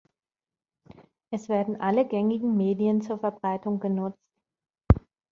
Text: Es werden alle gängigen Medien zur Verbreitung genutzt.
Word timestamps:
Es 1.29 1.47
werden 1.47 1.79
alle 1.79 2.07
gängigen 2.07 2.57
Medien 2.57 3.03
zur 3.03 3.19
Verbreitung 3.19 3.79
genutzt. 3.79 4.17